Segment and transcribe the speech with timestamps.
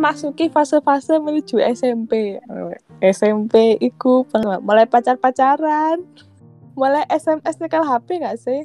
[0.00, 2.40] memasuki fase-fase menuju SMP.
[3.04, 4.24] SMP iku
[4.64, 6.00] mulai pacar-pacaran.
[6.72, 8.64] Mulai SMS nyekel HP gak sih?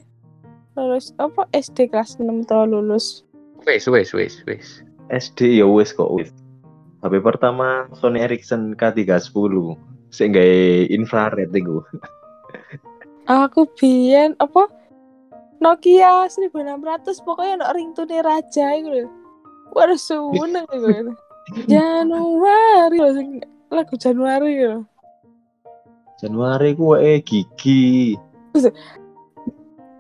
[0.80, 3.28] Lulus apa SD kelas 6 tuh lulus.
[3.68, 4.80] Wes, wes, wes, wes.
[5.12, 6.32] SD ya wis kok wis.
[7.04, 9.76] HP pertama Sony Ericsson K310
[10.16, 11.84] sing gawe infrared iku.
[13.44, 14.72] Aku biyen apa
[15.60, 19.06] Nokia 1600 pokoknya no ringtone raja iku lho.
[19.76, 21.12] Waduh seneng iku.
[21.70, 22.98] Januari
[23.70, 24.82] lagu Januari lho.
[26.18, 28.18] Januari ku wae gigi.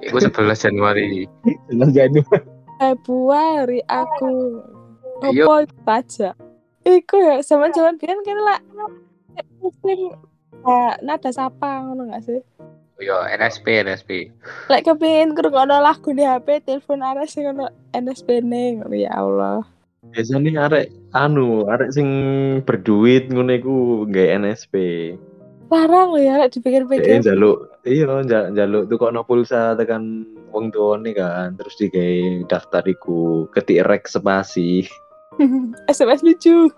[0.02, 1.30] Iku 11 Januari.
[1.70, 2.46] Jelas Januari.
[2.82, 4.58] Februari aku
[5.22, 6.30] apa raja.
[6.86, 8.60] Iku ya zaman-zaman biyen kan lah
[9.62, 10.14] musim
[10.66, 12.42] ah, nada sapa ngono gak sih?
[12.96, 14.32] Yo, NSP, NSP.
[14.72, 19.75] Lek kepengin ngrungokno lagu di HP, telepon arek sing ono NSP ne ngono ya Allah.
[20.16, 22.08] Biasanya arek anu, arek sing
[22.64, 23.76] berduit ngono iku
[24.08, 24.74] gawe NSP.
[25.68, 27.20] Larang lho ya Eh dipikir-pikir.
[27.20, 32.16] njaluk iya nja- njaluk tukokno pulsa tekan wong tuane kan terus digawe
[32.48, 34.88] daftar iku ketik rek spasi.
[35.92, 36.72] SMS lucu.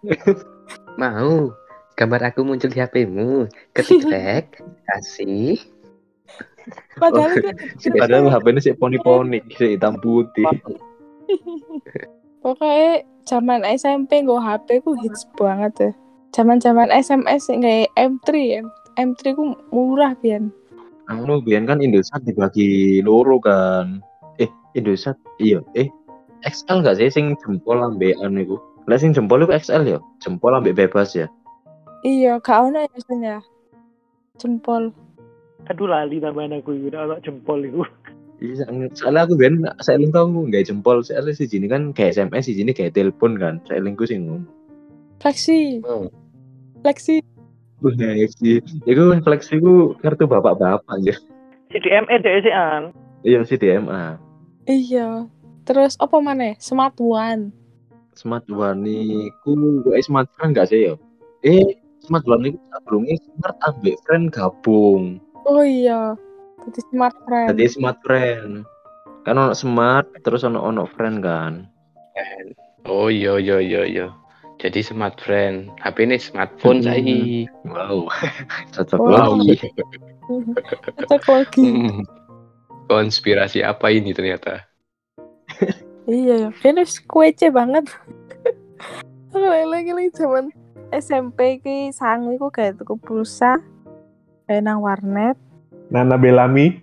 [1.00, 1.52] Mau
[1.92, 3.50] gambar aku muncul di HP-mu.
[3.76, 5.60] Ketik rek, kasih.
[6.96, 10.46] Padahal itu Padahal HP-ne sik poni-poni, sik hitam putih.
[12.40, 15.90] Pokoknya zaman SMP nggo HP ku hits banget ya.
[16.30, 18.62] Zaman-zaman SMS sing kayak M3 ya.
[18.98, 20.50] M3 ku murah pian.
[21.10, 23.98] Anu biyen kan Indosat dibagi loro kan.
[24.38, 25.90] Eh, Indosat iya, eh
[26.46, 28.56] XL gak sih sing jempol ambekan iku?
[28.88, 31.26] Lah sing jempol iku XL ya, jempol ambek bebas ya.
[32.06, 33.36] Iya, gak ono ya biasanya.
[34.40, 34.94] Jempol.
[35.68, 37.84] Aduh lali tambahan aku iki ora jempol iku.
[38.40, 38.64] Iya,
[38.96, 42.56] soalnya aku biyen saya eling tau nggak jempol, soalnya si jini kan kayak SMS, si
[42.56, 43.60] jini kayak telepon kan.
[43.68, 44.48] Saya elingku sing ngono.
[45.20, 46.08] Flexi, Oh,
[46.80, 47.20] flexi.
[47.84, 48.64] Flexi.
[48.88, 51.12] Iku flexi ku kartu bapak-bapak aja.
[51.68, 52.96] CDME dek sih an.
[53.20, 54.16] Iya si DMA.
[54.64, 55.28] Iya.
[55.68, 56.56] Terus apa mana?
[56.56, 57.52] Smart One.
[58.16, 58.88] Smart One
[59.28, 60.94] iku gue smart friend gak sih ya?
[61.44, 65.20] Eh, smart One iku sebelumnya smart ambek friend gabung.
[65.44, 66.16] Oh iya.
[66.70, 67.48] Jadi smart friend.
[67.50, 68.50] Jadi smart friend.
[69.26, 71.66] Kan ono smart terus ono ono friend kan.
[72.86, 74.06] oh iya, iya, iya, iya.
[74.62, 75.74] Jadi smart friend.
[75.82, 76.86] HP ini smartphone Hmm.
[76.86, 77.18] saya.
[77.66, 78.06] Wow.
[78.78, 79.34] Cocok Wow.
[79.34, 79.56] lagi.
[81.10, 81.66] Cocok lagi.
[82.90, 84.62] Konspirasi apa ini ternyata?
[86.06, 87.90] Iya, ini kuece banget.
[89.30, 90.50] Aku lagi lagi zaman
[90.90, 93.58] SMP ki sangu iku kayak tuku pulsa
[94.46, 95.38] kayak nang warnet.
[95.90, 96.66] Nana Bellamy.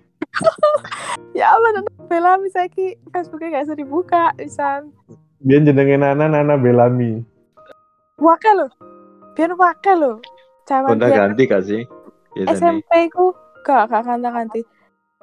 [1.38, 4.82] Ya Allah, nang bela misalnya Facebooknya gak bisa dibuka, bisa
[5.38, 7.22] Dia jenenge Nana Nana Bellamy.
[8.18, 8.72] wakil loh,
[9.38, 10.18] biar wakil loh.
[10.66, 11.86] Zaman biyen ganti gak sih?
[12.42, 14.62] SMP ku gak gak ganti ganti.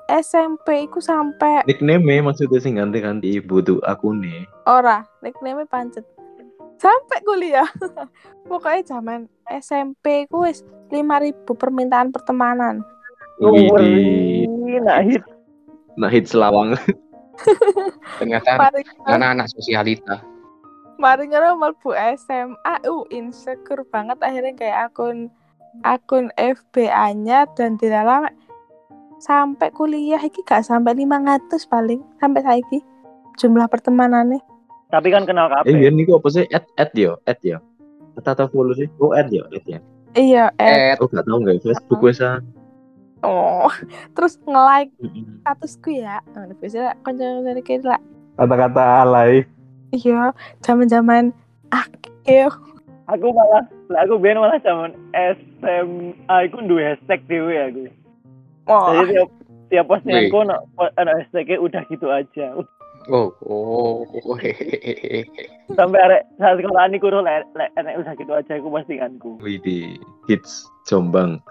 [0.07, 4.47] SMP ku sampai Nickname maksudnya sing ganti-ganti ibu tuh akune.
[4.69, 6.05] ora nickname pancet
[6.77, 7.69] sampai kuliah
[8.49, 10.61] pokoknya zaman SMP ku wis
[10.93, 12.85] 5000 permintaan pertemanan
[13.39, 14.47] Widih.
[14.81, 15.23] Nah, hit.
[15.95, 16.75] Nah hit selawang.
[18.19, 20.23] Ternyata mari anak-anak sosialita.
[20.95, 22.55] mari ngono mlebu SMA
[22.87, 25.27] uh insecure banget akhirnya kayak akun
[25.83, 28.31] akun FB anyar dan tidak lama
[29.19, 32.79] sampai kuliah iki gak sampai 500 paling sampai saiki
[33.35, 34.39] jumlah pertemanannya
[34.87, 35.75] Tapi kan kenal Eh kabeh.
[35.75, 36.47] biar niku apa sih?
[36.55, 37.59] Add add yo, add yo.
[38.15, 38.87] Atau follow sih?
[39.03, 39.83] Oh add yo, add ya.
[40.15, 42.39] iya Eh, Oh gak tau nggak Facebook gue sa.
[43.25, 43.73] Oh
[44.13, 44.93] terus nge-like
[45.43, 48.01] statusku ya nah, biasanya kanca-kanca kayak lah
[48.35, 49.33] Kata-kata alay.
[49.95, 51.31] iya zaman-zaman
[51.71, 52.51] akhir
[53.05, 57.85] Aku malah, lah aku biyen malah zaman SMA aku duwe hashtag dhewe aku.
[58.65, 59.29] oh Jadi tiap
[59.69, 60.33] tiap postingan Wih.
[60.33, 62.57] ku ono ono hashtagnya udah gitu aja.
[63.13, 64.37] oh, oh, oh.
[65.77, 69.37] Sampai arek saat sekolah ini kudu lek lek enek udah gitu aja aku postinganku.
[69.45, 71.45] Widih, hits Jombang.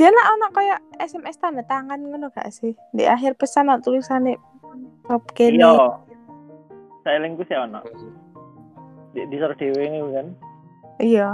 [0.00, 4.40] Dia lah ono kayak SMS tanda tangan ngono gak sih di akhir pesan ono tulisannya
[5.04, 5.92] top kene Iya.
[7.00, 7.84] Saya lingku sih ono.
[9.12, 10.26] Di di sor dhewe ini kan.
[10.98, 11.28] iya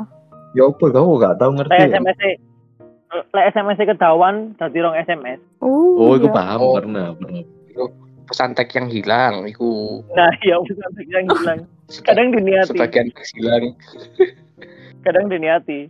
[0.50, 1.70] Ya apa kamu gak tau ngerti?
[1.70, 1.86] Lek ya?
[1.94, 2.40] SMS -e-
[3.30, 5.38] lek SMS -e kedawan dadi rong SMS.
[5.60, 6.34] uh Oh, itu iya.
[6.34, 6.74] paham Oh.
[6.74, 7.44] pernah, pernah.
[8.26, 11.60] Pesan teks yang hilang, itu Nah, ya bukan yang hilang.
[12.08, 13.64] Kadang diniati, sebagian hilang
[15.06, 15.86] kadang diniati.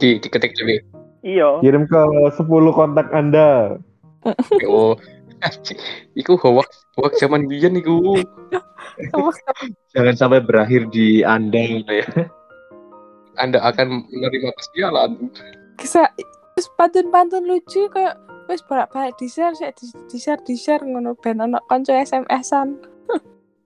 [0.00, 1.01] di diketik dulu.
[1.22, 1.62] Iya.
[1.62, 2.00] Kirim ke
[2.34, 2.42] 10
[2.74, 3.78] kontak Anda.
[4.70, 4.94] Oh,
[6.14, 8.14] Iku hoax hoax zaman biyen iku.
[9.10, 9.34] Hoax
[9.90, 12.06] Jangan sampai berakhir di Anda gitu ya.
[13.34, 15.10] Anda akan menerima kesialan.
[15.74, 16.06] kisah
[16.54, 18.14] wis pantun-pantun lucu kayak
[18.46, 19.74] wis bolak-balik di-share di-
[20.06, 22.78] di-share di-share ngono ben ono kanca SMS-an.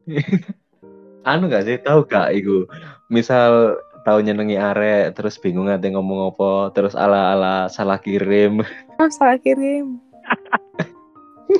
[1.29, 2.65] Anu gak sih, tahu gak iku?
[3.11, 3.77] Misal
[4.07, 8.63] tahu nyenengi arek terus bingung ate ngomong apa, terus ala-ala salah kirim.
[9.03, 9.99] Oh, salah kirim.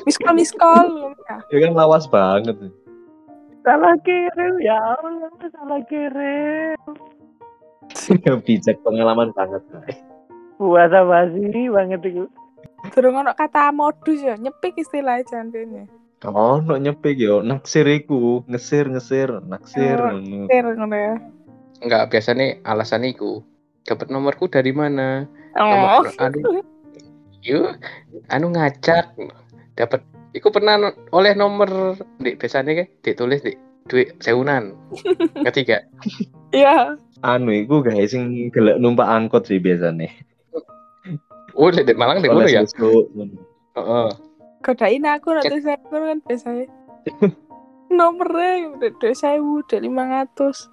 [0.07, 1.37] miskol miskol ngono ya.
[1.51, 2.55] Ya kan lawas banget.
[3.67, 6.79] Salah kirim ya Allah, salah kirim.
[8.47, 9.63] Bijak pengalaman banget.
[9.67, 9.99] guys.
[10.55, 12.31] Puasa basi banget itu.
[12.95, 15.83] Durung ono kata modus ya, nyepik istilahnya jangan kene.
[16.25, 19.99] Oh, no nyepik yo, naksir iku, ngesir ngesir, naksir.
[19.99, 20.15] Oh.
[20.15, 20.47] ngono.
[20.47, 21.15] Share ngono ya.
[21.83, 23.45] Enggak, biasanya alasan iku.
[23.87, 25.29] Dapat nomorku dari mana?
[25.57, 26.05] Oh.
[26.05, 26.61] Nomor anu
[27.47, 27.79] yuk
[28.29, 29.15] anu ngacak
[29.79, 30.03] dapat
[30.35, 33.55] iku pernah no- oleh nomor di biasanya kayak ditulis di
[33.87, 34.75] duit sewunan
[35.47, 35.87] ketiga
[36.55, 36.95] Iya.
[37.27, 40.09] Anu iku guys sing gelek numpak angkot sih biasanya.
[41.59, 42.63] oh di di Malang di mana ya.
[42.63, 44.09] Heeh.
[44.63, 46.71] Godain aku nanti saya kan biasanya.
[47.91, 50.71] Nomornya udah sewu, udah lima ratus.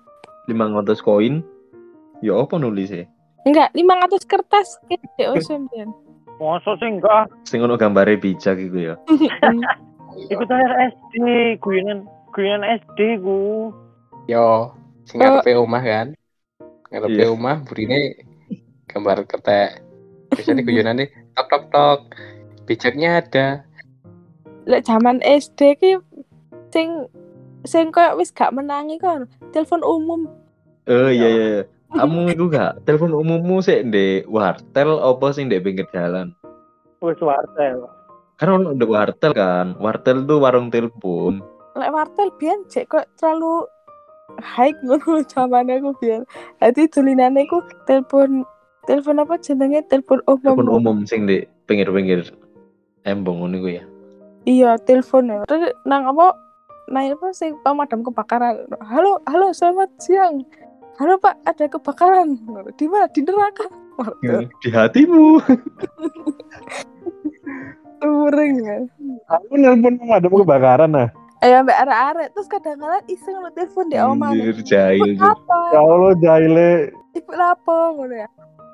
[0.48, 1.44] 500 koin.
[2.19, 3.07] Ya apa nulisnya?
[3.44, 4.80] Enggak, lima ratus kertas.
[5.19, 5.92] Kayak usum kan.
[6.40, 7.28] Masa sih enggak?
[7.44, 8.95] Sing ono gambare bijak iku ya.
[10.30, 11.16] Iku terakhir SD,
[11.57, 13.74] guyonan guyonan SD ku.
[14.24, 14.72] yo
[15.04, 16.07] sing ngarepe omah kan
[16.88, 17.34] ngarepe Iya.
[17.36, 18.16] omah burine
[18.88, 19.84] gambar ketek
[20.31, 21.06] biasanya guyonane
[21.36, 22.00] tok tok tok
[22.63, 23.68] bijaknya ada
[24.63, 25.92] Lek zaman SD ki
[26.72, 27.12] sing
[27.63, 30.27] sing koyo wis gak menangi kan telepon umum.
[30.88, 31.45] Oh iya iya.
[31.60, 31.63] iya.
[31.94, 36.36] Kamu iku gak telepon umummu sik ndek wartel apa sing ndek pinggir jalan?
[37.00, 37.88] Wis wartel.
[38.36, 39.80] Kan ono ndek wartel kan.
[39.80, 41.39] Wartel tuh warung telepon.
[41.77, 43.69] Lek wartel biyen cek kok terlalu
[44.42, 46.27] high ngono zaman aku biyen.
[46.59, 48.44] Dadi dolinane ku telepon
[48.83, 50.44] telepon apa jenenge telepon umum.
[50.44, 52.27] Telepon umum sing ndek pinggir-pinggir
[53.07, 53.83] embong ngono iku ya.
[54.44, 55.48] Iya, telepon ya.
[55.48, 56.36] Terus nang apa?
[56.91, 58.68] Nang apa sing pemadam kebakaran.
[58.83, 60.44] Halo, halo, selamat siang.
[61.00, 62.38] Halo Pak, ada kebakaran.
[62.75, 63.07] Di mana?
[63.09, 63.65] Di neraka.
[63.97, 65.38] Waduh, Di hatimu.
[68.03, 68.77] touring ya.
[69.31, 71.09] Aku nelpon pemadam kebakaran nah.
[71.44, 74.31] Ayo mbak arek-arek terus kadang-kadang iseng lo telepon di omah.
[74.31, 75.19] Anjir jahil.
[75.19, 75.59] Apa?
[75.75, 76.71] Ya Allah jahile.
[77.15, 78.30] Ibu lapo ngono ya.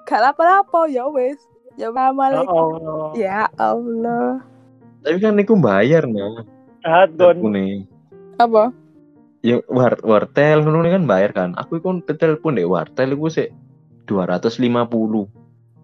[0.05, 1.37] Gak lapo-lapo ya wes.
[1.77, 2.53] Ya Ya assalamualaikum.
[2.53, 3.09] Allah.
[3.17, 4.29] Ya Allah.
[5.01, 6.45] Tapi kan niku bayar nah.
[6.85, 7.89] Jahat Aku nih.
[8.39, 8.71] Apa?
[9.43, 11.49] Ya war wartel ngono nih kan bayar kan.
[11.59, 13.51] Aku iku telepon ndek wartel iku sik
[14.07, 15.27] 250.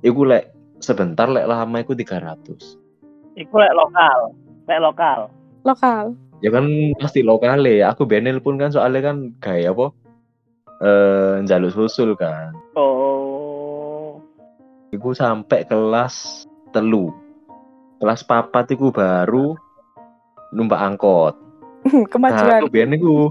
[0.03, 2.79] Iku lek sebentar lek lama iku 300.
[3.35, 4.31] Iku lek lokal.
[4.71, 5.19] Lek lokal.
[5.67, 6.15] Lokal.
[6.39, 6.67] Ya kan
[6.99, 7.91] pasti lokal ya.
[7.91, 9.91] Aku biar nelpon kan soalnya kan gaya apa?
[10.83, 12.55] Eh njaluk susul kan.
[12.75, 14.19] Oh.
[14.95, 17.11] Iku sampai kelas telu.
[17.99, 19.55] Kelas papat iku baru
[20.55, 21.44] numpak angkot.
[21.93, 22.65] Nah, Kemajuan.
[22.65, 23.29] aku biar niku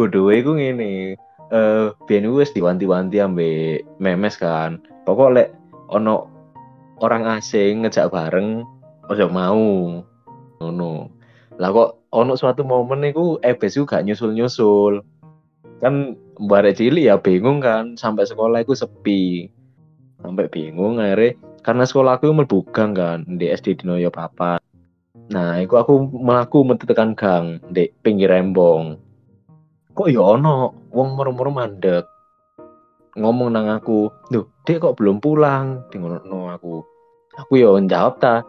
[0.00, 1.12] bodoh iku ngene.
[1.52, 4.80] Eh biar niku wis diwanti-wanti ambek memes kan.
[5.04, 5.48] Pokok lek
[5.92, 6.28] ono
[7.04, 8.64] orang asing ngejak bareng
[9.12, 10.00] ojo mau.
[10.60, 11.12] Ngono.
[11.60, 15.04] Lah kok ono suatu momen niku ebes iku gak nyusul-nyusul.
[15.84, 19.52] Kan barek cilik ya bingung kan sampai sekolah iku sepi.
[20.24, 24.64] Sampai bingung akhirnya karena sekolah aku mlebu gang kan di SD Dinoyo Papat.
[25.28, 28.96] Nah, iku aku melaku metu tekan gang di pinggir rembong.
[29.92, 32.08] Kok ya ono wong moro-moro mandek.
[33.18, 36.80] Ngomong nang aku, "Duh, Dek kok belum pulang?" Di ngono aku.
[37.44, 38.46] Aku ya jawab ta,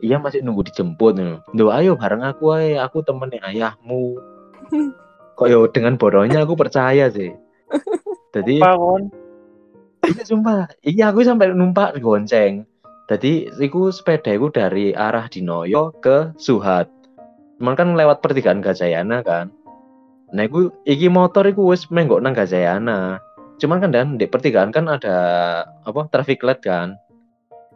[0.00, 1.20] "Iya masih nunggu dijemput."
[1.52, 4.16] Duh, ayo bareng aku ae, aku temennya ayahmu.
[5.36, 7.32] Kok ya dengan bodohnya aku percaya sih.
[8.34, 8.60] Jadi?
[10.02, 12.66] Iya sumpah, iya aku sampai numpak gonceng.
[13.12, 16.88] Jadi iku sepeda iku dari arah Dinoyo ke Suhat.
[17.60, 19.52] Cuman kan lewat pertigaan Gajayana kan.
[20.32, 23.20] Nah iku iki motor iku wis menggok nang Gajayana.
[23.60, 25.16] Cuman kan dan di pertigaan kan ada
[25.84, 26.96] apa traffic light kan.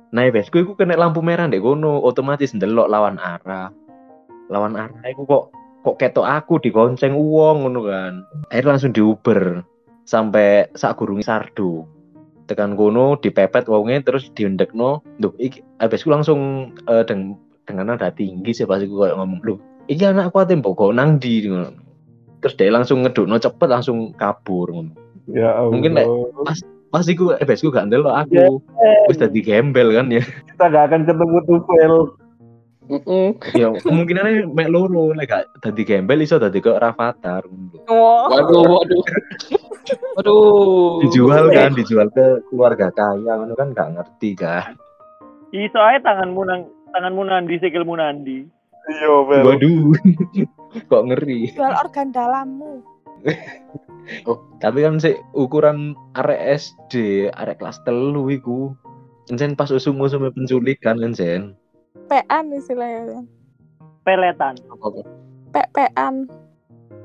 [0.09, 3.69] Nah besku iku kena lampu merah ndek kono, otomatis ndelok lawan arah.
[4.49, 5.45] Lawan arah iku kok
[5.85, 8.25] kok ketok aku digonceng uang ngono kan.
[8.49, 9.69] Akhirnya langsung diuber
[10.09, 11.96] sampai sak gurungi sardu
[12.47, 18.55] tekan kono dipepet wonge terus diendekno duh iki habisku langsung eh, deng- dengan nada tinggi
[18.55, 19.59] sih pas aku kayak ngomong duh
[19.91, 21.75] iki anakku ate mbok kok nang ndi ngono
[22.39, 24.95] terus dia langsung ngedukno cepet langsung kabur ngono
[25.27, 25.75] Ya Allah.
[25.75, 26.07] Mungkin, Lek.
[26.95, 28.63] pas iku habisku gak ndelok aku
[29.11, 31.95] wis dadi gembel kan ya kita gak akan ketemu Tufel.
[32.87, 33.35] Mm-mm.
[33.59, 37.43] Ya kemungkinannya mek loro lek gak dadi gembel iso dadi kok Rafathar.
[37.91, 38.31] Oh.
[38.31, 39.03] Waduh, waduh.
[40.19, 41.05] Waduh.
[41.07, 44.75] Dijual kan, dijual ke keluarga kaya ngono kan gak ngerti kan.
[45.55, 48.47] Iso ae tanganmu nang tanganmu nandi sikilmu nandi.
[48.87, 49.43] Iya, Bel.
[49.47, 49.95] Waduh.
[50.91, 51.51] Kok ngeri.
[51.55, 52.83] Jual organ dalammu.
[54.63, 58.71] Tapi kan sih ukuran arek SD, arek kelas telu iku.
[59.27, 61.43] Encen pas usum-usumnya penculikan kan Sen.
[62.07, 63.27] Pean istilahnya.
[64.07, 64.55] Peletan,
[65.51, 66.31] Pe-pean.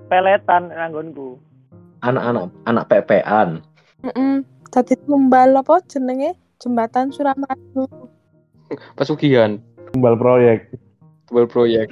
[0.05, 1.41] peletan nanggonku.
[2.01, 3.62] Anak-anak anak PP-an.
[4.01, 4.41] Heeh.
[4.72, 6.34] Dadi tumbal apa jenenge?
[6.62, 7.86] Jembatan Suramadu.
[8.98, 9.62] Pesugihan.
[9.91, 10.72] Tumbal proyek.
[11.27, 11.89] Tumbal proyek.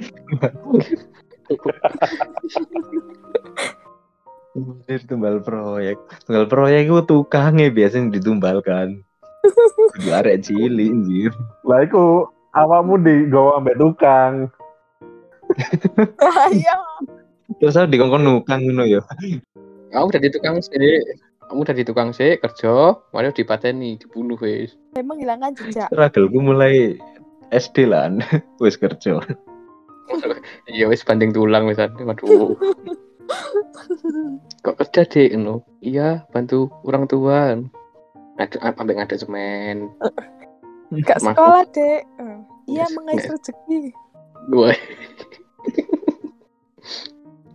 [4.56, 5.98] Ini tumbal proyek.
[6.26, 9.04] Tumbal proyek itu tukangnya biasanya ditumbalkan.
[9.94, 11.32] Kudu arek cilik anjir.
[11.64, 14.50] Lah iku awakmu digawa ambek tukang.
[16.50, 16.76] Iya.
[17.58, 19.02] Terus aku dikongkon nukang ngono ya.
[19.90, 21.02] Kamu udah di tukang sih.
[21.50, 24.78] Kamu udah di tukang sih kerja, mari dipateni, dibunuh wis.
[24.94, 25.90] Saya menghilangkan jejak.
[25.90, 26.94] Struggle mulai
[27.50, 28.06] SD lah.
[28.62, 29.18] Wis kerja.
[30.66, 32.58] Iya wis banding tulang wis Waduh.
[34.66, 35.62] Kok kerja deh no?
[35.78, 37.54] Iya, bantu orang tua.
[38.34, 39.94] Ada ambek ngada semen.
[41.06, 42.02] Gak sekolah, Dek.
[42.66, 43.94] Iya, mengais rezeki.
[44.50, 44.74] Gue.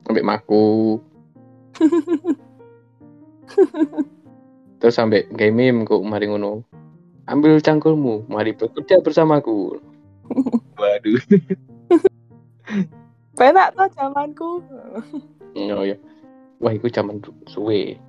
[0.08, 1.04] ambek maku.
[4.80, 6.62] Terus sampai kayak meme kok mari ngono.
[7.26, 9.82] Ambil cangkulmu, mari bekerja bersamaku.
[10.80, 11.22] Waduh.
[13.40, 14.64] Penak tuh zamanku.
[15.58, 15.98] Oh ya.
[16.64, 18.00] Wah, itu zaman suwe.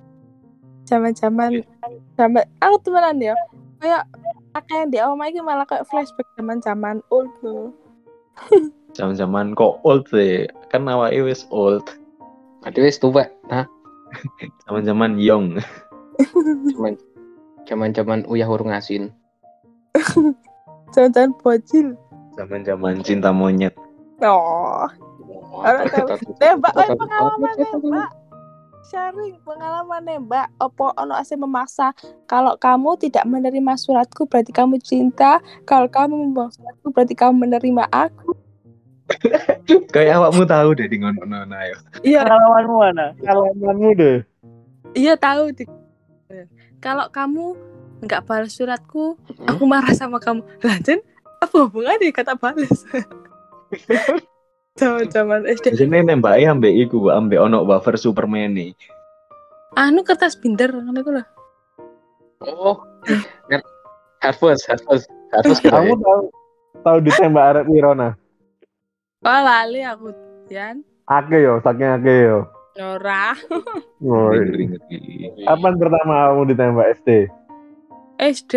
[0.87, 1.67] Zaman-zaman
[2.15, 3.35] zaman aku temenan ya.
[3.83, 4.07] Kayak
[4.55, 7.75] akeh yang di omah iki malah kayak flashback zaman-zaman old tuh.
[8.95, 10.47] Zaman-zaman kok old sih.
[10.71, 11.83] Kan awake wis old.
[12.67, 13.23] Ada wis tua.
[13.47, 13.63] Nah,
[14.67, 15.55] Zaman-zaman young.
[16.75, 16.93] zaman
[17.63, 19.15] zaman zaman uyah urung asin.
[20.95, 21.95] Zaman-zaman bocil.
[22.35, 23.71] Zaman-zaman cinta monyet.
[24.19, 24.87] Oh,
[26.41, 28.09] nembak eh, pengalaman nembak.
[28.87, 30.47] Sharing pengalaman nembak.
[30.59, 31.91] Opo ono ase memaksa.
[32.27, 35.43] Kalau kamu tidak menerima suratku berarti kamu cinta.
[35.63, 38.46] Kalau kamu membawa suratku berarti kamu menerima aku.
[39.95, 41.75] Kayak awakmu tahu deh di ngono-ngono ayo.
[42.03, 43.05] Iya, Pengalamanmu mana?
[43.17, 44.17] Pengalamanmu deh.
[44.95, 45.51] iya tahu.
[46.83, 47.55] Kalau kamu
[48.03, 50.45] nggak balas suratku, aku marah sama kamu.
[50.61, 51.01] Lanjut,
[51.41, 52.85] apa hubungannya kata balas?
[54.79, 55.73] Zaman-zaman SD.
[55.73, 58.71] Biasanya nembaknya ambek iku, ambek ono buffer Superman nih.
[59.73, 61.23] Anu kertas binder ngono iku lho.
[62.45, 62.77] Oh,
[64.21, 66.21] Harvest, Harvest, Harvest Kamu tahu
[66.85, 68.13] tahu ditembak arek Wirona.
[69.25, 70.13] Oh, lali aku,
[70.53, 70.85] Yan.
[71.09, 72.45] Ake yo, saking ake yo.
[72.77, 73.33] Ora.
[74.05, 74.69] Woi.
[75.41, 77.09] Kapan pertama kamu ditembak SD?
[78.21, 78.53] SD.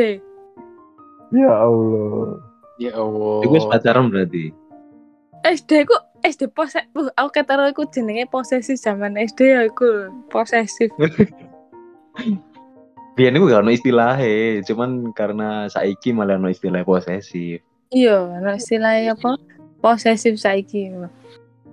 [1.33, 2.45] Ya Allah.
[2.77, 3.41] Ya Allah.
[3.49, 4.53] Iku pacaran berarti.
[5.41, 10.93] SD ku SD pose uh, aku ketero iku jenenge posesif zaman SD ya iku posesif.
[13.17, 17.65] Biyen iku gak ono istilahnya, cuman karena saiki malah ono istilah posesif.
[17.91, 19.41] iya, ana istilahnya apa?
[19.81, 20.93] Posesif saiki.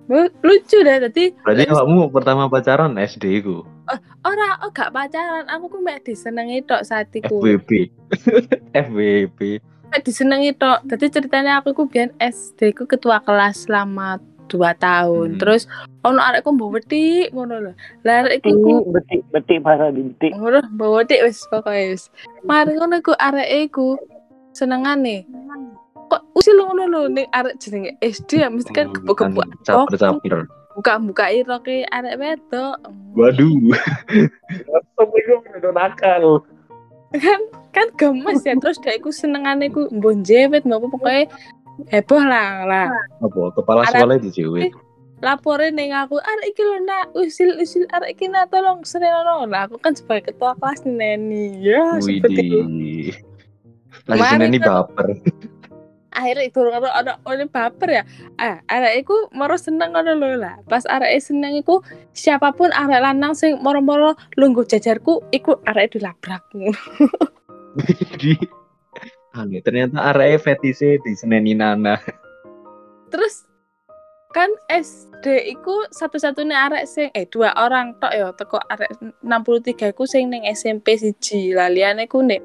[0.08, 3.68] Lu- Lucu deh tadi Berarti awakmu pertama pacaran SD iku.
[4.24, 7.40] ora oh gak pacaran, aku ku mek disenengi tok saat iku.
[7.40, 7.92] FWB.
[8.88, 9.40] FWB.
[9.92, 10.84] Mek disenengi tok.
[10.88, 15.28] Dadi ceritanya aku ku biyen SD ku ketua kelas selama 2 tahun.
[15.36, 15.40] Hmm.
[15.44, 15.68] Terus
[16.08, 17.72] ono arekku mbok wetik ngono lho.
[18.08, 20.32] Lah arek iku ku betik betik bahasa bintik.
[20.36, 22.08] ngono bawa dik wis pokoke wis.
[22.48, 24.00] Mari ngono iku areke iku
[24.56, 25.28] senengane.
[26.08, 30.48] Kok usil ngono lho ning arek jenenge SD ya mesti kan gebuk-gebuk caper-caper.
[30.78, 32.78] buka-buka iroke arek wedok.
[33.18, 33.74] Waduh.
[34.70, 36.46] Langsung iku udah nakal.
[37.18, 37.42] Kan
[37.74, 41.24] kan gemes ya terus dia iku senengane iku mbon jewet mbok apa pokoke
[41.90, 42.88] heboh lah lah.
[43.26, 44.70] Apa kepala sekolah dijewit.
[45.18, 49.50] Laporin ning aku arek iki lho nak usil usil arek iki nak tolong serenono.
[49.50, 51.58] Lah aku kan sebagai ketua kelas neni.
[51.58, 52.58] Ya seperti itu.
[52.62, 53.18] Widih.
[54.06, 54.86] Lagi ini kan.
[54.86, 55.08] baper.
[56.18, 58.04] Akhirnya itu ada ada ada baper ya.
[58.42, 60.58] Ah arek iku moro seneng ngono lho lah.
[60.66, 61.86] Pas arek seneng iku
[62.18, 66.42] siapa pun arek lanang sing moro-moro lungguh jajarku iku arek dilabrak.
[69.38, 72.02] Aneh, ternyata arahnya fetise di seneni Nana.
[73.14, 73.46] terus
[74.34, 78.34] kan SD iku satu-satunya arek sing eh dua orang tok ya.
[78.34, 81.54] Teko arek 63 iku sing ning SMP siji.
[81.54, 82.42] Lah liyane ku nek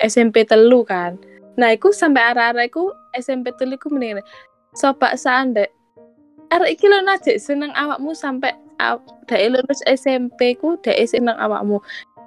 [0.00, 1.20] SMP telu kan
[1.56, 4.20] nah iku sampai arek-arek iku SMP telu iku mending
[4.76, 5.72] Sopak sandek.
[6.52, 11.80] Arek iki lho najek seneng awakmu sampai aw- dek lulus SMP ku dek seneng awakmu.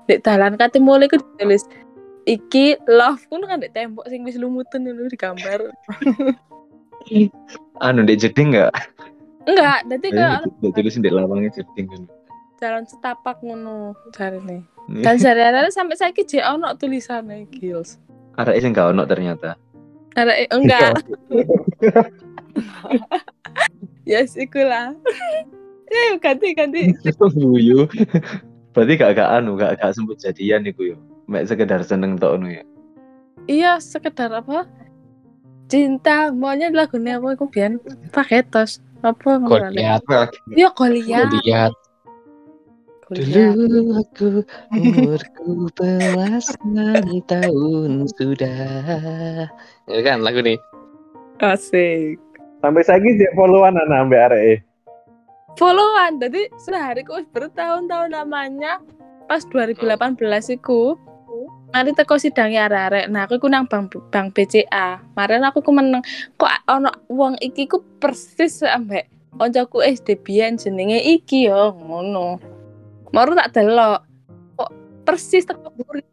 [0.09, 1.61] Dek dalan mulai ku ditulis
[2.25, 5.69] iki love ku kan dek tembok sing wis lumutan dulu di gambar.
[7.85, 8.73] Anu ndek jeding enggak?
[9.47, 12.03] Enggak, dadi kayak Ndek tulis ndek lawangnya jeding kan.
[12.59, 14.67] jalan setapak ngono jarine.
[14.99, 17.95] Dan jarine sampai saiki jek ono tulisane Gils.
[18.39, 19.59] Arek sing gak ono ternyata.
[20.15, 21.03] Arek eh, enggak.
[24.09, 24.95] yes, iku lah.
[25.89, 26.93] Eh, ganti ganti.
[27.33, 27.89] Guyu.
[28.77, 30.97] Berarti gak gak anu, gak gak sempet jadian iku yo.
[31.25, 32.63] Mek sekedar seneng tok ngono ya.
[33.49, 34.69] Iya, sekedar apa?
[35.65, 37.81] Cinta, maunya lagunya apa iku biyen
[38.13, 38.85] paketos.
[39.01, 39.73] Apa ngono?
[39.73, 40.05] Goliat,
[40.53, 41.33] Iya, Goliat.
[41.33, 41.73] Goliat.
[43.09, 49.49] Dulu aku umurku belasan tahun sudah.
[49.89, 50.61] Ya kan lagu nih.
[51.41, 52.21] Asik.
[52.61, 54.55] Sampai saiki jek followan ana ambek arek e.
[55.57, 58.77] Followan, jadi sehari ku bertahun-tahun namanya
[59.25, 60.99] pas 2018 iku
[61.69, 63.05] Mari teko sidangnya arek-arek.
[63.13, 65.05] Nah, aku iku nang bank bank BCA.
[65.13, 66.01] Maren aku ku meneng
[66.33, 69.05] kok ono wong iki ku persis ambek
[69.37, 72.41] koncoku SD biyen jenenge iki yo ngono.
[73.15, 74.01] Moro tak delok.
[74.57, 74.71] Kok
[75.05, 76.03] persis teko buri.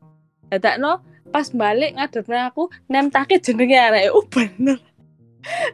[0.48, 1.02] Dadakno
[1.34, 4.14] pas balik ngadepne aku nemtake jenenge arek.
[4.14, 4.78] Oh bener.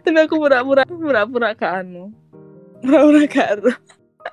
[0.04, 2.12] Tapi aku pura-pura pura-pura gak anu.
[2.84, 3.72] Pura-pura gak ero.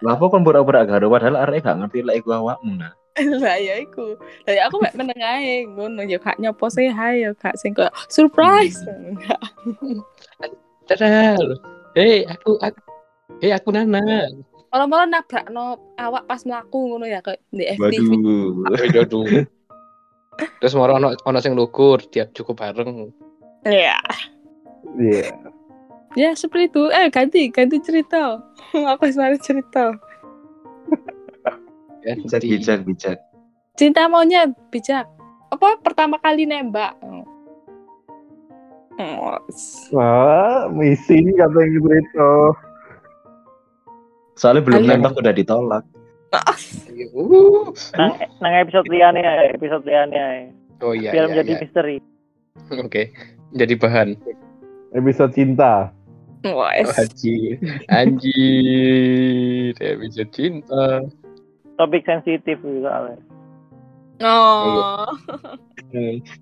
[0.03, 2.93] Lah apa kon pura-pura gak padahal arek gak ngerti lek iku awakmu nah.
[3.43, 4.15] lah ya iku
[4.47, 7.91] lah aku mek meneng ae ngono ya gak nyopo sih hai ya gak sing koyo
[8.07, 9.41] surprise enggak
[10.89, 11.37] Tada.
[11.93, 12.79] Hei, aku aku
[13.45, 14.25] Hei, aku Nana.
[14.69, 19.01] Malah-malah nabrak no awak pas mlaku ngono ya kayak di FTV Waduh.
[19.01, 19.25] Aduh.
[20.59, 23.11] Terus mau ono ono sing lukur, tiap cukup bareng.
[23.61, 23.99] ya
[24.95, 25.35] Iya.
[26.15, 28.39] ya seperti itu eh ganti ganti cerita
[28.91, 29.91] aku mari cerita
[31.99, 33.17] Ya, Bijak jadi bijak bijak.
[33.75, 35.03] cinta maunya bijak
[35.49, 36.95] apa pertama kali nembak
[38.95, 39.39] Oh,
[39.91, 42.31] Wah, misi kata yang gitu itu.
[44.39, 44.89] Soalnya belum Ayo.
[44.95, 45.83] nembak udah ditolak.
[46.31, 46.55] Uh.
[47.99, 50.27] Nang, nang episode liane ya, episode liane ya.
[50.79, 51.59] Oh iya, Biar iya, menjadi iya.
[51.59, 51.97] misteri.
[52.85, 53.11] Oke.
[53.51, 54.15] Jadi bahan.
[54.95, 55.91] Episode cinta.
[56.47, 56.87] wes.
[56.87, 57.59] Oh, anjir.
[57.91, 59.75] Anjir.
[59.75, 61.03] Bisa cinta.
[61.75, 63.19] Topik sensitif gitu soalnya.
[64.23, 65.03] Oh.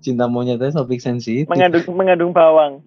[0.04, 1.50] Cinta monyetnya topik sensitif.
[1.50, 2.78] Mengandung mengandung bawang.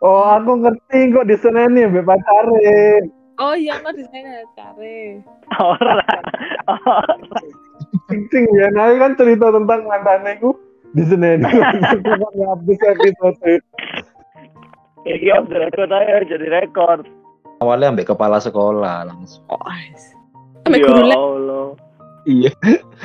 [0.00, 3.04] Oh, aku ngerti kok di sana nih pacare.
[3.36, 5.20] Oh iya, kok desainnya cari.
[5.60, 6.00] Ora.
[8.32, 10.56] Sing ya, nah kan cerita tentang mantannya ku
[10.96, 11.04] di.
[11.04, 13.60] Aku ngabis episode.
[15.06, 17.04] Iki off the record aja jadi rekor.
[17.60, 19.44] Awalnya ambek kepala sekolah langsung.
[19.52, 19.60] Oh.
[20.66, 21.08] Sampai Ya guru.
[21.14, 21.66] Allah.
[22.26, 22.52] Iya.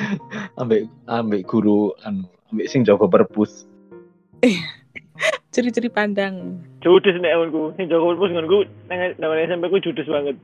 [0.60, 3.68] ambek ambek guru anu, ambek sing jaga perpus.
[5.52, 6.58] Ciri-ciri pandang.
[6.80, 7.76] Judes nek aku.
[7.76, 10.34] Sing Joko Pus ngonku nang nang SMP ku judes banget.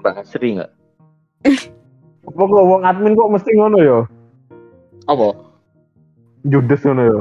[0.00, 0.70] Pernah sering nggak?
[2.24, 3.98] Apa kok wong admin kok mesti ngono yo?
[5.10, 5.34] Apa?
[6.46, 7.20] Judes ngono yo.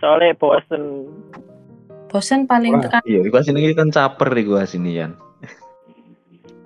[0.00, 0.82] Soalnya bosen.
[2.06, 3.02] Bosan paling tekan.
[3.04, 5.12] Iya, iku sini kan caper iku sini Yan.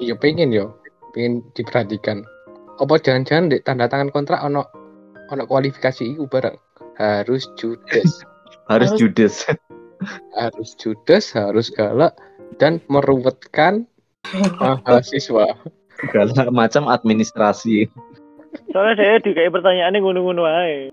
[0.00, 0.78] Iya pengen yo.
[1.12, 2.22] Pengen diperhatikan.
[2.80, 4.64] Apa jangan-jangan di tanda tangan kontrak ono
[5.28, 6.56] ono kualifikasi iku bareng.
[6.96, 8.24] Harus judes.
[8.70, 9.44] Harus- judes.
[10.36, 12.16] Harus judes, harus galak
[12.56, 13.86] dan meruwetkan
[14.60, 15.56] mahasiswa.
[16.00, 17.84] Segala macam administrasi.
[18.72, 20.88] Soalnya saya dikai pertanyaannya ngono-ngono ae.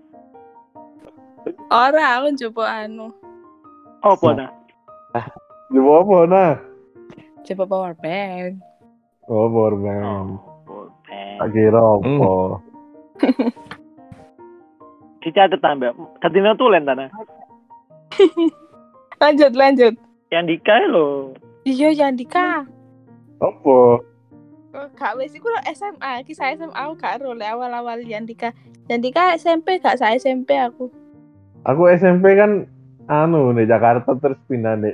[1.71, 3.07] Ora, aku coba anu.
[4.03, 4.51] Apa nah?
[5.71, 6.53] Di apa nah?
[7.47, 8.59] Coba power bank.
[9.27, 10.39] Oh, Borman.
[10.67, 12.31] Oh, Tak kira apa.
[15.23, 15.91] Dicatat tambah.
[16.23, 17.11] Tadi tulen tanah.
[19.17, 19.93] Lanjut, lanjut.
[20.29, 21.33] Yang dikai lo.
[21.65, 22.63] Iya, Yandika.
[23.41, 23.77] Apa?
[24.77, 28.53] Oh, Gak wis iku SMA, iki saya SMA aku gak lek awal-awal Yandika.
[28.85, 30.93] Yandika SMP gak saya SMP aku.
[31.65, 32.69] Aku SMP kan
[33.09, 34.93] anu di Jakarta terus pindah di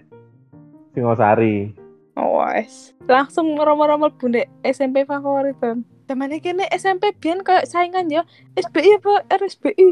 [0.95, 1.73] Singosari.
[2.15, 2.93] Oh, wes.
[3.09, 5.83] Langsung ngeromo-romo bundek SMP favorit kan.
[6.07, 8.23] Zamane kene SMP biyen kayak saingan ya.
[8.55, 9.87] SBI apa RSBI?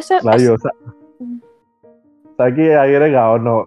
[0.00, 0.74] SM, Lah yo sa
[2.34, 3.58] Saiki akhirnya gak ono.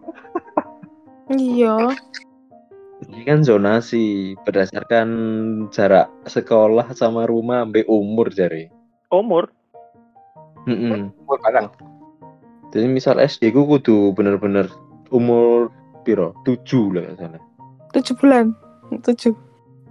[1.32, 1.96] Iya.
[3.08, 5.08] Ini kan zonasi berdasarkan
[5.70, 8.68] jarak sekolah sama rumah sampai umur jari.
[9.14, 9.48] Umur.
[10.68, 11.16] Mm-mm.
[11.24, 11.68] Umur bareng.
[12.76, 14.68] Jadi misal SD ku kudu bener-bener
[15.16, 15.72] umur
[16.04, 16.36] piro?
[16.44, 17.42] Tujuh lah nggak salah.
[17.96, 18.52] tujuh bulan
[19.08, 19.32] tujuh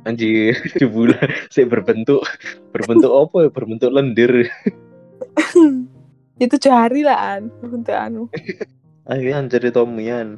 [0.04, 1.26] Anjir, tujuh bulan.
[1.48, 2.22] Saya berbentuk
[2.70, 3.50] berbentuk apa ya?
[3.50, 4.46] Berbentuk lendir.
[6.36, 8.28] ya tujuh hari lah an untuk anu
[9.06, 10.34] Ayo anjir Tomian.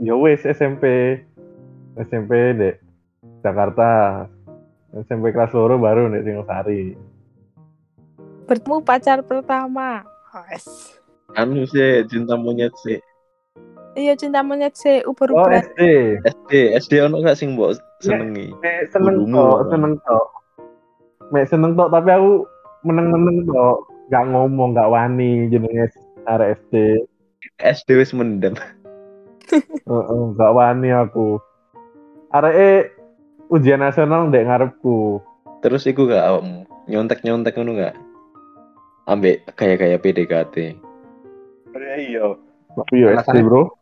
[0.00, 1.16] Ya wes SMP.
[2.00, 2.80] SMP dek
[3.44, 4.24] Jakarta.
[5.04, 6.96] SMP kelas loro baru dek Singosari.
[8.48, 10.08] bertemu pacar pertama
[10.48, 10.96] Wes.
[11.36, 12.96] Anu sih cinta monyet sih.
[13.92, 15.80] iya cinta monyet sih uber Oh uber SD.
[16.24, 18.48] SD, SD ono gak sing mbok senengi?
[18.64, 19.68] Mek seneng apa?
[19.68, 20.26] seneng tok.
[21.28, 22.48] Mek seneng tok tapi aku
[22.88, 23.84] meneng-meneng tok.
[24.08, 25.92] Gak ngomong, gak wani jenenge
[26.24, 26.74] arek SD.
[27.60, 28.56] SD wis mendem.
[29.88, 31.40] Heeh, gak wani aku.
[32.32, 32.92] Arek
[33.52, 35.20] ujian nasional ndek ngarepku.
[35.60, 37.96] Terus iku gak awakmu nyontek-nyontek ngono gak?
[39.08, 40.56] Ambek kayak-kayak PDKT.
[41.76, 42.36] Iya.
[42.76, 43.44] Tapi yo SD?
[43.44, 43.78] Bro.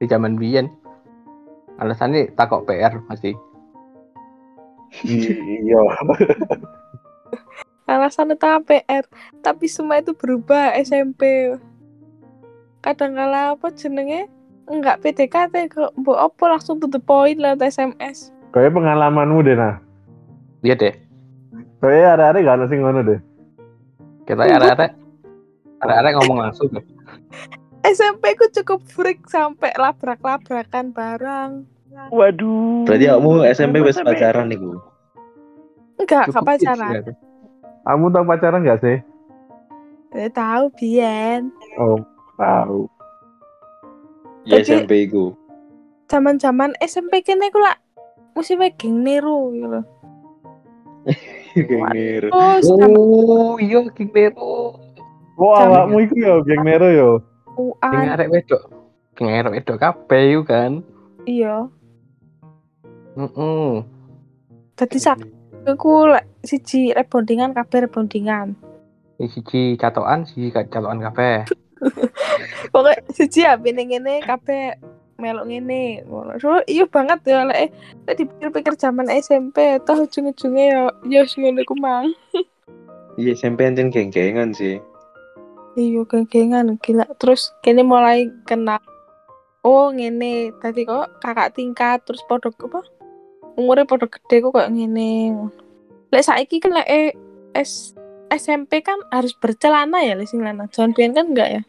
[0.00, 0.72] di zaman biyen
[1.76, 3.36] alasannya takok PR masih
[5.06, 5.82] Iya.
[7.90, 9.04] alasan itu PR
[9.42, 11.50] tapi semua itu berubah SMP
[12.80, 14.30] kadang kala apa jenenge
[14.64, 19.78] enggak PDKT kok mbok apa langsung to the point lewat SMS Kayak pengalamanmu deh nah.
[20.60, 20.94] dia deh
[21.80, 23.20] Kayak arek-arek gak ada sing ngono deh.
[24.24, 24.90] kita arek-arek
[25.80, 26.84] arek-arek ngomong langsung deh.
[27.82, 31.52] SMP ku cukup freak sampai labrak-labrakan barang
[31.90, 32.86] Waduh.
[32.86, 34.78] Berarti kamu SMP wis Sampai- pacaran niku.
[35.98, 37.02] enggak Cukup gak hits pacaran ya.
[37.82, 38.98] Kamu tau pacaran gak sih?
[40.12, 41.98] Eh, tahu Bian Oh,
[42.34, 42.90] tahu.
[44.42, 45.36] Ya Tapi- SMP iku.
[46.06, 47.78] zaman-zaman SMP kene ku lah
[48.32, 49.80] musimnya geng niru gitu
[51.54, 54.74] terus zaman oh iya King Nero
[55.38, 57.10] Jam- awakmu iku yo geng Nero yo.
[57.54, 58.62] King UN arek wedok
[59.14, 60.82] King arek wedok kabeh iku kan
[61.24, 61.70] iya
[63.14, 63.86] Heeh.
[64.74, 65.22] jadi sak
[65.68, 68.56] aku lek siji rebondingan kabeh rebondingan
[69.28, 71.44] siji catokan siji gak catokan kabeh.
[72.72, 74.78] Pokoknya siji ya bini ngene kabeh
[75.20, 76.06] melok ngene.
[76.08, 76.40] Ngono.
[76.40, 77.74] So iya banget ya lek
[78.08, 82.08] lek dipikir-pikir zaman SMP toh ujung-ujungnya ya ya ngono ku mang.
[83.20, 84.80] Iya SMP anjen geng-gengan sih.
[85.76, 86.80] iya geng-gengan.
[86.80, 88.80] Gila terus kene mulai kenal.
[89.60, 90.56] Oh ngene.
[90.56, 92.80] Tadi kok kakak tingkat terus podo apa
[93.58, 95.48] umurnya podo gede kok kayak ngene.
[96.10, 97.10] Lek saiki kan lek eh,
[97.54, 97.94] S
[98.30, 100.70] SMP kan harus bercelana ya lek sing lanang.
[100.70, 101.62] Jangan kan enggak ya?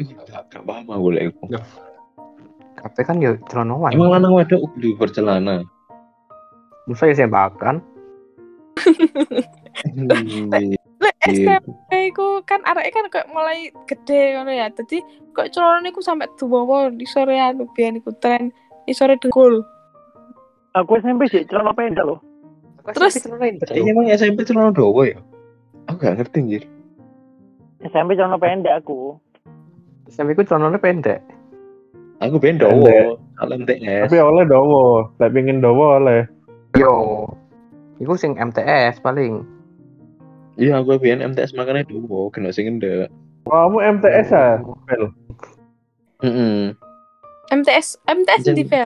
[0.00, 1.44] Gak gak paham aku lek iku.
[2.80, 5.60] kabeh kan ya celonoan Emang lanang wedok kudu bercelana.
[6.88, 7.84] musa ya sembakan
[11.00, 11.60] lek Iya.
[11.60, 14.72] SMP ku kan arek kan kayak mulai gede ngono ya.
[14.72, 15.04] Dadi
[15.36, 18.48] kok celana niku sampe duwowo di sore anu biyen iku tren.
[18.88, 19.60] Di sore dengkul
[20.70, 22.22] Aku SMP sih celana pendek loh.
[22.94, 23.18] Terus-
[23.70, 25.18] Iya emang SMP celana dowo ya?
[25.90, 26.62] Aku gak ngerti anjir.
[27.82, 29.18] SMP celana pendek aku.
[30.06, 31.22] SMP ku celonanya pendek
[32.20, 32.68] Aku Pendek.
[32.68, 33.16] dowo.
[33.40, 34.12] Kalau MTS.
[34.12, 36.28] Tapi oleh dowo, lek pingin dowo oleh.
[36.76, 37.26] yo
[37.98, 39.42] iku sing MTS paling
[40.54, 42.76] Iya aku ben MTS makanya dowo, kena sing.
[43.48, 44.60] Oh, kamu MTS ya?
[44.86, 45.04] Bel?
[46.20, 46.76] Heeh.
[47.50, 48.84] MTS MTS di Vel.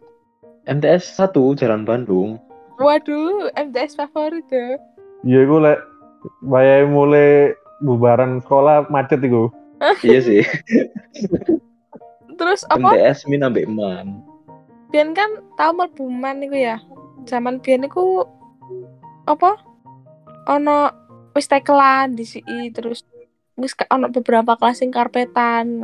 [0.65, 2.41] MTS 1 Jalan Bandung.
[2.77, 4.75] waduh MTS favorit ya
[5.25, 5.79] Iya, iku lek
[6.45, 9.49] bayai mulai bubaran sekolah macet iku.
[10.07, 10.43] iya sih.
[12.35, 14.21] terus apa MTS min ambek man.
[14.91, 16.79] biyen kan tau melbuman niku ya
[17.25, 18.27] zaman biyen niku
[19.25, 19.59] apa
[20.47, 20.91] ono
[21.33, 23.03] wis tekelan di CI terus
[23.55, 25.83] wis ono beberapa kelas sing karpetan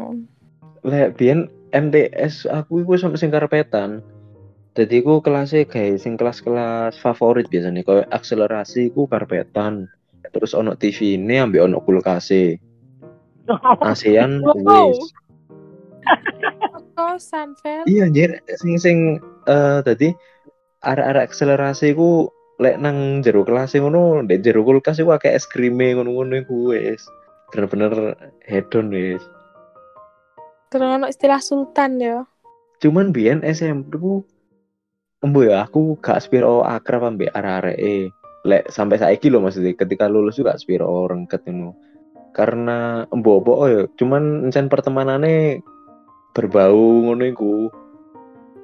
[0.82, 4.00] Lek biyen MTS aku iku sampe sing karpetan.
[4.80, 9.84] Jadi aku kelasnya kayak sing kelas-kelas favorit biasanya kayak akselerasi ku karpetan.
[10.32, 12.32] Terus ono TV ini ambek ono kulkas
[13.92, 14.88] ASEAN Wow.
[14.88, 15.12] wis.
[16.96, 18.96] kosan Vel Iya anjir sing sing
[19.44, 20.16] eh tadi
[20.80, 25.92] arek-arek akselerasi ku lek nang jero kelas ngono, ndek jero kulkas iku akeh es krime
[25.96, 27.04] ngono-ngono iku wis.
[27.52, 28.16] Bener-bener
[28.48, 29.20] hedon wis.
[30.70, 32.22] terus ono istilah sultan ya
[32.78, 34.22] Cuman biyen SMP ku
[35.20, 37.96] embo ya aku gak spiro akrab ambek arek-arek e.
[38.40, 41.76] Lek sampai saiki lho maksudnya ketika lulus juga spiro rengket ngono.
[42.33, 45.61] Karena embo apa ya, cuman encen pertemanane
[46.33, 47.68] berbau ngono iku.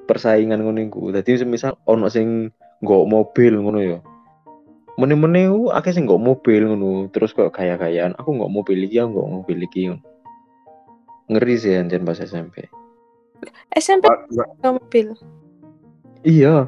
[0.09, 1.13] Persaingan ngono iku.
[1.13, 2.49] Dadi semisal ono sing
[2.81, 3.99] nggo mobil ngono ya.
[4.97, 9.13] Mene-mene ku akeh sing nggo mobil ngono, terus kok kaya-kayaan aku nggo mobil iki, aku
[9.13, 9.93] nggo mobil iki.
[11.29, 12.65] Ngeri sih anjen pas SMP.
[13.77, 15.13] SMP ke mobil.
[16.27, 16.67] Iya,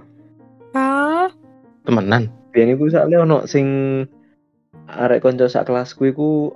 [0.70, 1.34] Ah,
[1.82, 2.30] Temenan.
[2.54, 3.66] biyen iku soalnya ono sing
[4.86, 6.54] arek kanca sak kelasku iku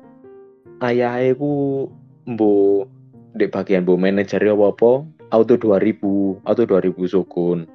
[0.79, 1.85] ayahe ku
[2.31, 2.87] mbo
[3.35, 5.03] di bagian mbo manajer apa-apa
[5.35, 7.67] auto 2000, auto 2000 sukun.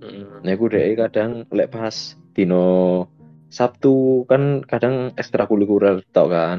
[0.00, 0.40] Mm.
[0.40, 3.04] Nah, iku dhek kadang lek pas dino
[3.50, 6.58] Sabtu kan kadang ekstrakurikuler tok kan.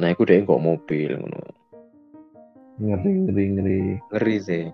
[0.00, 1.40] Nah, iku dhek kok mobil ngono.
[2.82, 3.80] Ngeri ngeri ngeri.
[4.10, 4.64] Ngeri sih.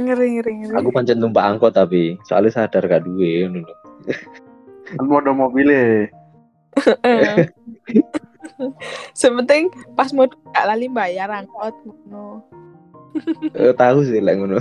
[0.00, 0.74] Ngeri ngeri ngeri.
[0.78, 3.74] Aku pancen numpak angkot tapi soalnya sadar gak duwe ngono lho.
[4.96, 6.08] Kan mau ada mobilnya.
[9.18, 12.44] Sepenting pas mau gak lali bayar angkot ngono.
[13.52, 14.56] Eh, tahu sih lek ngono.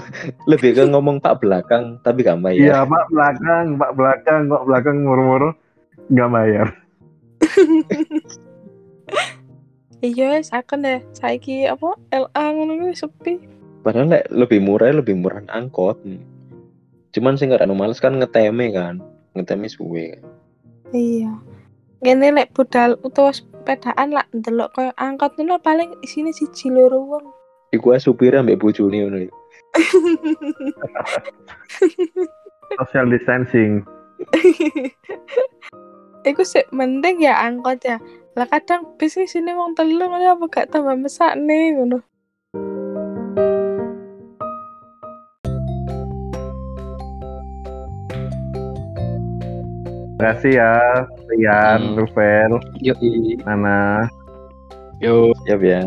[0.52, 2.88] Lebih ke ngomong pak belakang tapi gak Iya bayar.
[2.88, 5.50] pak belakang, pak belakang, pak belakang muru-muru
[6.12, 6.68] nggak bayar.
[10.02, 10.98] Iya, sakon deh.
[11.14, 13.34] Saiki apa LA ngono kuwi sepi.
[13.82, 15.98] Padahal lek lebih murah lebih murah angkot.
[17.12, 19.02] Cuman sing gak males kan ngeteme kan.
[19.34, 20.24] Ngeteme suwe kan.
[20.94, 21.34] Iya.
[22.02, 27.26] Ngene lek budal utawa sepedaan lah ndelok koyo angkot ngono paling isine siji loro wong.
[27.72, 29.18] Iku ae supire ambek bojone ngono.
[29.26, 29.34] lho.
[32.82, 33.82] Social distancing.
[36.30, 37.98] Iku sih mending ya angkot ya.
[38.38, 42.11] Lah kadang bis iki sini wong telu ngono apa gak tambah mesakne ngono.
[50.22, 50.74] Terima kasih ya,
[51.34, 51.98] Rian, Hmm.
[51.98, 52.94] Ruvel, Yo,
[53.42, 54.06] Nana.
[55.02, 55.34] yo.
[55.50, 55.82] Ya biar.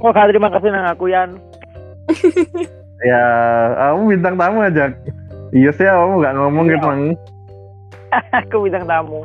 [0.00, 1.36] Oh, kak, terima kasih nang aku Yan.
[3.04, 3.24] Ya,
[3.76, 4.88] kamu bintang tamu aja.
[5.52, 6.72] Iya sih, kamu nggak ngomong Iya.
[6.72, 7.02] gitu, Mang.
[8.40, 9.20] aku bintang tamu.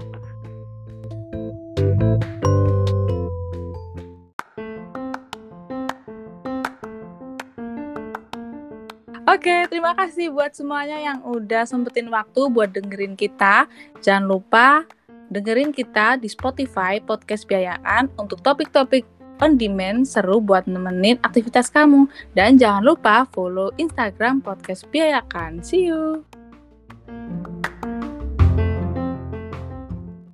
[9.36, 13.68] Oke, terima kasih buat semuanya yang udah sempetin waktu buat dengerin kita.
[14.00, 14.88] Jangan lupa
[15.28, 19.04] dengerin kita di Spotify Podcast Biayaan untuk topik-topik
[19.44, 22.08] on demand seru buat nemenin aktivitas kamu.
[22.32, 25.60] Dan jangan lupa follow Instagram Podcast Biayakan.
[25.60, 26.24] See you!